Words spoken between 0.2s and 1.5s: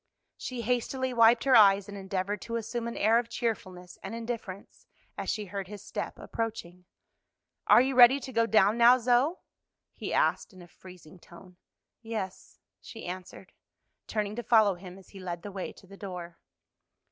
She hastily wiped